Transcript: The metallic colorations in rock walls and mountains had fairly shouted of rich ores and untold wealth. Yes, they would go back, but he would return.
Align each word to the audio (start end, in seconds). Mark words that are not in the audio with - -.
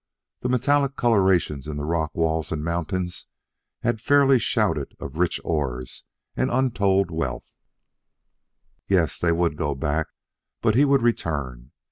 The 0.39 0.49
metallic 0.49 0.95
colorations 0.95 1.67
in 1.67 1.79
rock 1.79 2.15
walls 2.15 2.51
and 2.51 2.63
mountains 2.63 3.27
had 3.83 4.01
fairly 4.01 4.39
shouted 4.39 4.95
of 4.99 5.19
rich 5.19 5.39
ores 5.43 6.05
and 6.35 6.49
untold 6.49 7.11
wealth. 7.11 7.53
Yes, 8.87 9.19
they 9.19 9.31
would 9.31 9.55
go 9.57 9.75
back, 9.75 10.07
but 10.59 10.73
he 10.73 10.85
would 10.85 11.03
return. 11.03 11.71